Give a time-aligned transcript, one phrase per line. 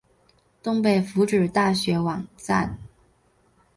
[0.63, 2.79] 东北福祉大学网站